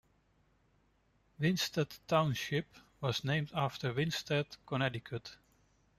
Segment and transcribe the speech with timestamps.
[1.37, 2.65] Winsted Township
[3.01, 5.35] was named after Winsted, Connecticut.